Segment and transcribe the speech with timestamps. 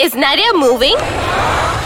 [0.00, 0.96] Is Nadia moving?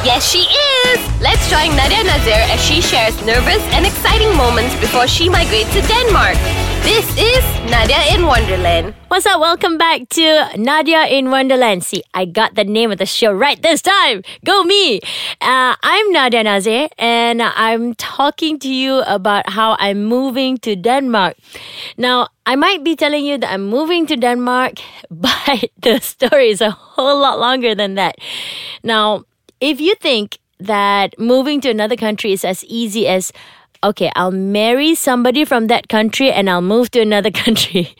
[0.04, 1.00] Yes, she is!
[1.22, 5.80] Let's join Nadia Nazir as she shares nervous and exciting moments before she migrates to
[5.80, 6.36] Denmark.
[6.84, 8.92] This is Nadia in Wonderland.
[9.08, 9.40] What's up?
[9.40, 11.84] Welcome back to Nadia in Wonderland.
[11.84, 14.20] See, I got the name of the show right this time.
[14.44, 15.00] Go me!
[15.40, 21.38] Uh, I'm Nadia Nazir, and I'm talking to you about how I'm moving to Denmark.
[21.96, 24.74] Now, I might be telling you that I'm moving to Denmark,
[25.10, 28.16] but the story is a whole lot longer than that.
[28.82, 29.24] Now,
[29.60, 33.32] if you think that moving to another country is as easy as
[33.82, 37.94] okay, I'll marry somebody from that country and I'll move to another country.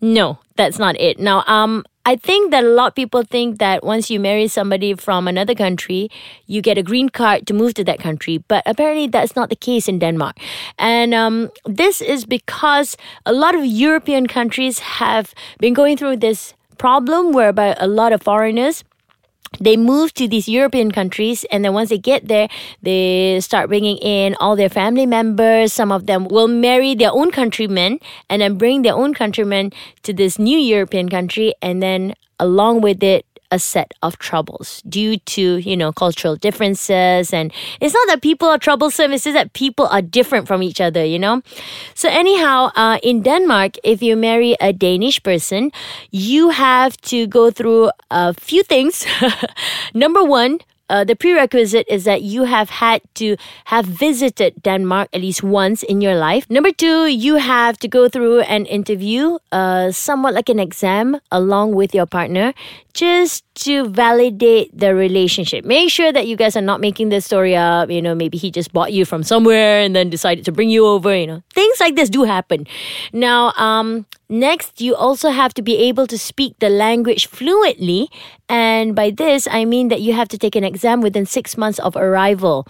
[0.00, 1.20] no, that's not it.
[1.20, 4.94] Now, um, I think that a lot of people think that once you marry somebody
[4.94, 6.10] from another country,
[6.46, 8.38] you get a green card to move to that country.
[8.48, 10.36] But apparently, that's not the case in Denmark.
[10.80, 16.54] And um, this is because a lot of European countries have been going through this
[16.76, 18.82] problem whereby a lot of foreigners
[19.60, 22.48] they move to these European countries, and then once they get there,
[22.82, 25.72] they start bringing in all their family members.
[25.72, 29.72] Some of them will marry their own countrymen and then bring their own countrymen
[30.02, 35.18] to this new European country, and then along with it, a set of troubles due
[35.18, 37.32] to, you know, cultural differences.
[37.32, 40.80] And it's not that people are troublesome, it's just that people are different from each
[40.80, 41.42] other, you know?
[41.94, 45.70] So, anyhow, uh, in Denmark, if you marry a Danish person,
[46.10, 49.06] you have to go through a few things.
[49.94, 50.58] Number one,
[50.92, 53.36] uh, the prerequisite is that you have had to
[53.72, 56.44] have visited Denmark at least once in your life.
[56.50, 61.72] Number two, you have to go through an interview, uh, somewhat like an exam, along
[61.74, 62.52] with your partner,
[62.92, 65.64] just to validate the relationship.
[65.64, 67.88] Make sure that you guys are not making this story up.
[67.90, 70.84] You know, maybe he just bought you from somewhere and then decided to bring you
[70.84, 71.16] over.
[71.16, 72.66] You know, things like this do happen.
[73.14, 78.08] Now, um, next, you also have to be able to speak the language fluently.
[78.48, 81.78] And by this, I mean that you have to take an exam within six months
[81.78, 82.66] of arrival.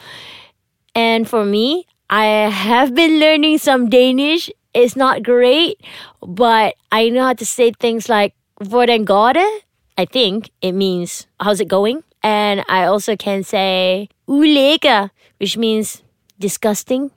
[0.94, 4.50] And for me, I have been learning some Danish.
[4.74, 5.80] It's not great,
[6.22, 8.34] but I know how to say things like
[8.68, 9.50] Hvordan går det?
[9.98, 12.02] I think it means how's it going?
[12.22, 16.02] And I also can say ulega, which means
[16.38, 17.10] disgusting.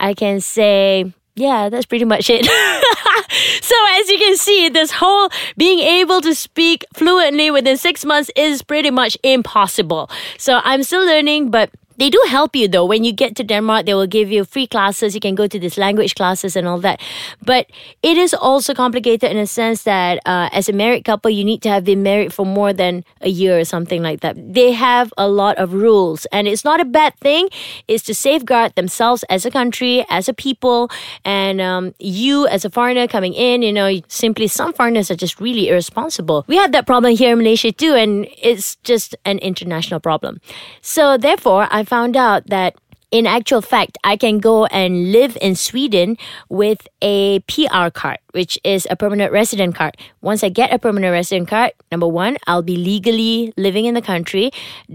[0.00, 2.44] I can say, yeah, that's pretty much it.
[3.62, 8.30] so as you can see, this whole being able to speak fluently within six months
[8.36, 10.10] is pretty much impossible.
[10.36, 12.86] So I'm still learning, but they do help you though.
[12.86, 15.14] When you get to Denmark, they will give you free classes.
[15.14, 16.98] You can go to these language classes and all that.
[17.44, 17.68] But
[18.02, 21.60] it is also complicated in a sense that uh, as a married couple, you need
[21.62, 24.34] to have been married for more than a year or something like that.
[24.40, 27.50] They have a lot of rules, and it's not a bad thing.
[27.86, 30.90] It's to safeguard themselves as a country, as a people,
[31.24, 33.60] and um, you as a foreigner coming in.
[33.60, 36.44] You know, simply some foreigners are just really irresponsible.
[36.48, 40.40] We had that problem here in Malaysia too, and it's just an international problem.
[40.80, 42.78] So therefore, I found out that
[43.10, 46.16] in actual fact, I can go and live in Sweden
[46.48, 49.96] with a PR card, which is a permanent resident card.
[50.22, 54.02] Once I get a permanent resident card, number one, I'll be legally living in the
[54.02, 54.52] country,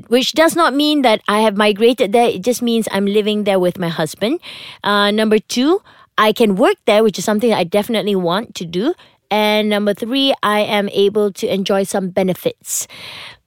[0.07, 2.29] which does not mean that I have migrated there.
[2.29, 4.39] It just means I'm living there with my husband.
[4.81, 5.81] Uh, number two,
[6.17, 8.93] I can work there, which is something I definitely want to do.
[9.29, 12.87] And number three, I am able to enjoy some benefits,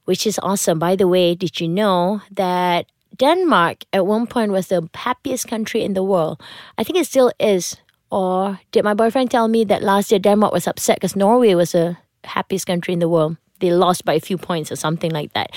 [0.05, 0.77] which is awesome.
[0.77, 2.85] By the way, did you know that
[3.17, 6.41] Denmark at one point was the happiest country in the world.
[6.77, 7.77] I think it still is.
[8.11, 11.73] Or did my boyfriend tell me that last year Denmark was upset because Norway was
[11.73, 13.37] the happiest country in the world?
[13.59, 15.51] They lost by a few points or something like that.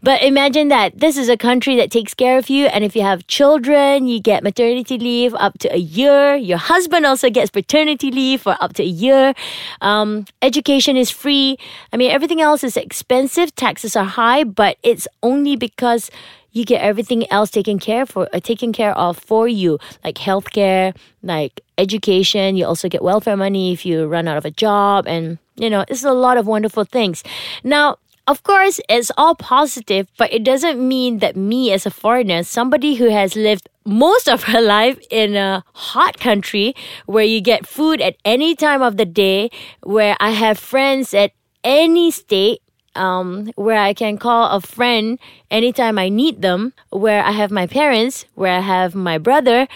[0.00, 2.66] But imagine that this is a country that takes care of you.
[2.66, 6.36] And if you have children, you get maternity leave up to a year.
[6.36, 9.34] Your husband also gets paternity leave for up to a year.
[9.80, 11.58] Um, education is free.
[11.92, 13.54] I mean, everything else is expensive.
[13.56, 16.10] Taxes are high, but it's only because
[16.58, 20.94] you get everything else taken care for uh, taken care of for you like healthcare
[21.22, 22.56] like education.
[22.56, 25.84] You also get welfare money if you run out of a job and you know
[25.88, 27.22] it's a lot of wonderful things.
[27.62, 27.98] Now
[28.28, 32.96] of course, it's all positive, but it doesn't mean that me as a foreigner, somebody
[32.96, 36.74] who has lived most of her life in a hot country
[37.06, 39.50] where you get food at any time of the day,
[39.80, 41.32] where I have friends at
[41.64, 42.60] any state,
[42.94, 45.18] um, where I can call a friend
[45.50, 49.68] anytime I need them, where I have my parents, where I have my brother,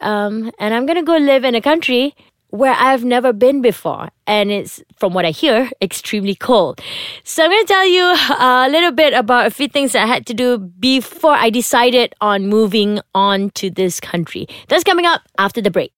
[0.00, 2.14] um, and I'm gonna go live in a country
[2.50, 4.08] where I've never been before.
[4.26, 6.80] And it's, from what I hear, extremely cold.
[7.24, 10.06] So I'm going to tell you a little bit about a few things that I
[10.06, 14.46] had to do before I decided on moving on to this country.
[14.68, 15.92] That's coming up after the break.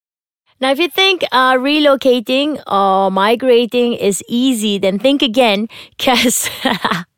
[0.60, 6.50] Now, if you think uh, relocating or migrating is easy, then think again because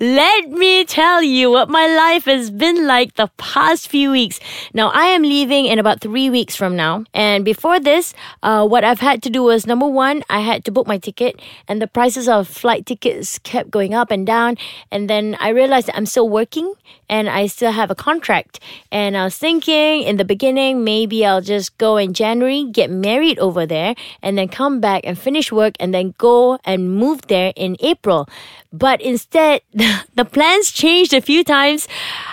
[0.00, 4.40] Let me tell you what my life has been like the past few weeks.
[4.72, 7.04] Now, I am leaving in about three weeks from now.
[7.12, 10.72] And before this, uh, what I've had to do was number one, I had to
[10.72, 11.38] book my ticket,
[11.68, 14.56] and the prices of flight tickets kept going up and down.
[14.90, 16.72] And then I realized that I'm still working
[17.10, 18.58] and I still have a contract.
[18.90, 23.38] And I was thinking in the beginning, maybe I'll just go in January, get married
[23.38, 27.52] over there, and then come back and finish work and then go and move there
[27.54, 28.26] in April.
[28.72, 29.41] But instead,
[30.14, 31.88] the plans changed a few times.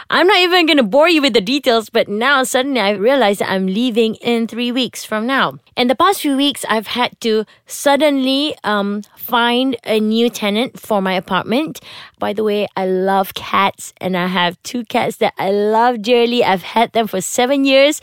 [0.10, 3.40] I'm not even going to bore you with the details, but now suddenly I realize
[3.40, 5.60] that I'm leaving in three weeks from now.
[5.76, 11.02] In the past few weeks, I've had to suddenly um, find a new tenant for
[11.02, 11.80] my apartment.
[12.18, 16.44] By the way, I love cats and I have two cats that I love dearly.
[16.44, 18.02] I've had them for seven years.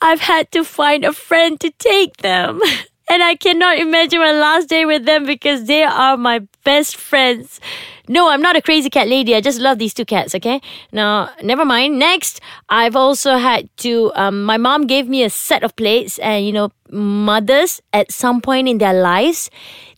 [0.00, 2.60] I've had to find a friend to take them.
[3.08, 7.60] And I cannot imagine my last day with them because they are my best friends.
[8.08, 9.34] No, I'm not a crazy cat lady.
[9.34, 10.60] I just love these two cats, okay?
[10.92, 11.98] Now, never mind.
[11.98, 16.46] Next, I've also had to, um, my mom gave me a set of plates, and
[16.46, 19.50] you know, mothers at some point in their lives,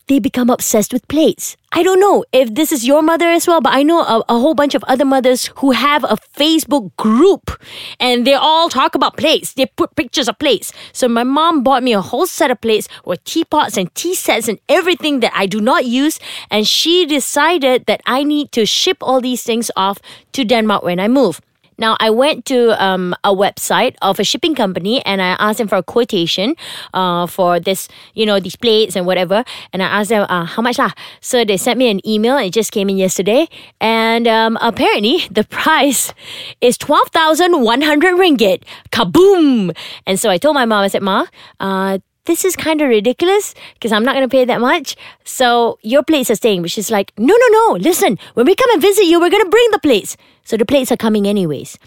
[0.08, 1.56] they become obsessed with plates.
[1.72, 4.38] I don't know if this is your mother as well, but I know a, a,
[4.38, 7.50] whole bunch of other mothers who have a Facebook group
[7.98, 9.52] and they all talk about plates.
[9.54, 10.72] They put pictures of plates.
[10.92, 14.48] So my mom bought me a whole set of plates with teapots and tea sets
[14.48, 16.18] and everything that I do not use.
[16.50, 19.98] And she decided that I need to ship all these things off
[20.32, 21.40] to Denmark when I move.
[21.78, 25.68] Now, I went to um, a website of a shipping company and I asked them
[25.68, 26.56] for a quotation
[26.94, 29.44] uh, for this, you know, these plates and whatever.
[29.72, 30.92] And I asked them, uh, how much lah?
[31.20, 32.36] So they sent me an email.
[32.38, 33.48] It just came in yesterday.
[33.80, 36.12] And um, apparently the price
[36.60, 38.64] is 12,100 ringgit.
[38.90, 39.76] Kaboom!
[40.06, 41.26] And so I told my mom, I said, Ma,
[41.60, 44.96] uh, this is kind of ridiculous because I'm not going to pay that much.
[45.24, 47.72] So your plates are staying, which is like, no, no, no.
[47.80, 50.16] Listen, when we come and visit you, we're going to bring the plates.
[50.44, 51.78] So the plates are coming anyways.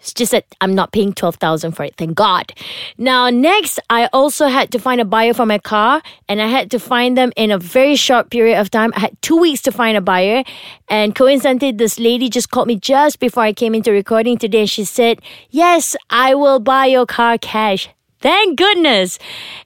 [0.00, 1.94] It's just that I'm not paying 12,000 for it.
[1.96, 2.52] Thank God.
[2.96, 6.70] Now, next, I also had to find a buyer for my car and I had
[6.70, 8.92] to find them in a very short period of time.
[8.96, 10.42] I had two weeks to find a buyer.
[10.88, 14.60] And coincidentally, this lady just called me just before I came into recording today.
[14.60, 17.90] And she said, Yes, I will buy your car cash.
[18.20, 19.18] Thank goodness.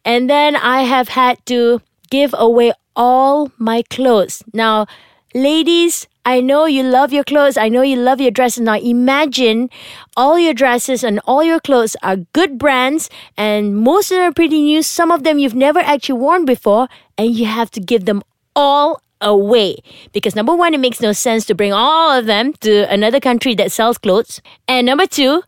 [0.05, 1.81] And then I have had to
[2.11, 4.43] give away all my clothes.
[4.53, 4.87] Now,
[5.35, 7.59] ladies, I know you love your clothes.
[7.59, 8.63] I know you love your dresses.
[8.63, 9.69] Now imagine
[10.17, 14.33] all your dresses and all your clothes are good brands and most of them are
[14.33, 14.83] pretty new.
[14.83, 18.23] Some of them you've never actually worn before and you have to give them
[18.57, 19.77] all away
[20.13, 23.55] because number one, it makes no sense to bring all of them to another country
[23.57, 24.41] that sells clothes.
[24.67, 25.43] And number two,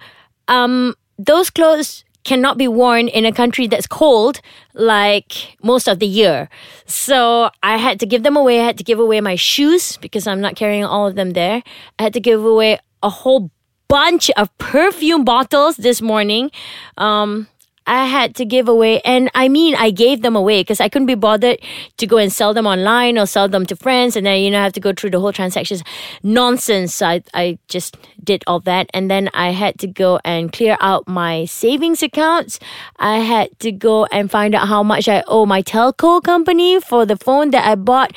[0.49, 4.41] um, those clothes cannot be worn in a country that's cold
[4.75, 6.51] like most of the year.
[6.85, 8.61] So I had to give them away.
[8.61, 11.63] I had to give away my shoes because I'm not carrying all of them there.
[11.99, 13.51] I had to give away a whole
[13.89, 16.51] bunch of perfume bottles this morning.
[16.99, 17.47] Um,
[17.87, 21.07] I had to give away, and I mean, I gave them away because I couldn't
[21.07, 21.61] be bothered
[21.99, 24.59] to go and sell them online or sell them to friends, and then you know
[24.59, 25.83] have to go through the whole transactions.
[26.23, 27.01] Nonsense.
[27.01, 31.07] I I just did all that, and then I had to go and clear out
[31.07, 32.59] my savings accounts.
[32.99, 37.07] I had to go and find out how much I owe my telco company for
[37.07, 38.13] the phone that I bought.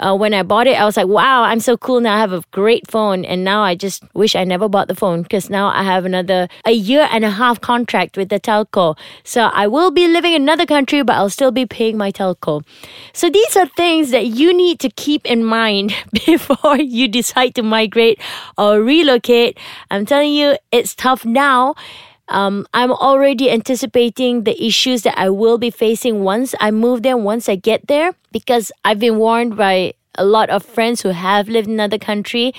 [0.00, 2.16] Uh, when I bought it, I was like, "Wow, I'm so cool now!
[2.16, 5.22] I have a great phone." And now I just wish I never bought the phone
[5.22, 8.96] because now I have another a year and a half contract with the telco.
[9.24, 12.64] So I will be living in another country, but I'll still be paying my telco.
[13.12, 15.94] So these are things that you need to keep in mind
[16.26, 18.20] before you decide to migrate
[18.58, 19.58] or relocate.
[19.90, 21.74] I'm telling you, it's tough now.
[22.28, 27.16] Um, I'm already anticipating the issues that I will be facing once I move there,
[27.16, 31.48] once I get there, because I've been warned by a lot of friends who have
[31.48, 32.54] lived in another country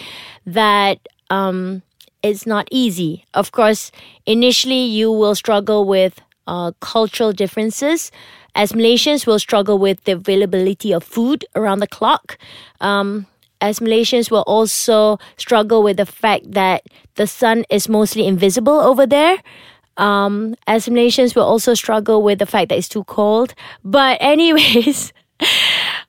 [0.45, 1.81] that um,
[2.21, 3.25] it's not easy.
[3.33, 3.91] Of course,
[4.25, 8.11] initially you will struggle with uh, cultural differences,
[8.55, 12.37] as Malaysians will struggle with the availability of food around the clock.
[12.81, 13.27] Um,
[13.61, 16.83] as Malaysians will also struggle with the fact that
[17.15, 19.37] the sun is mostly invisible over there.
[19.95, 23.53] Um, as Malaysians will also struggle with the fact that it's too cold.
[23.83, 25.13] But, anyways,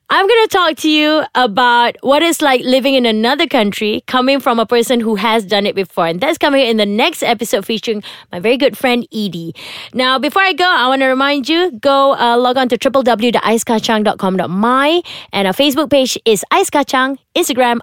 [0.07, 4.39] I'm going to talk to you about what it's like living in another country coming
[4.39, 6.05] from a person who has done it before.
[6.05, 9.55] And that's coming in the next episode featuring my very good friend Edie.
[9.95, 15.01] Now, before I go, I want to remind you go uh, log on to www.aiskacang.com.my
[15.33, 17.79] and our Facebook page is Ais Kacang, Instagram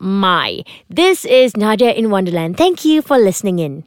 [0.00, 0.64] My.
[0.90, 2.56] This is Nadia in Wonderland.
[2.56, 3.84] Thank you for listening in.